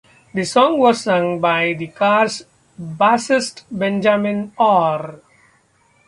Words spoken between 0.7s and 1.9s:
was sung by the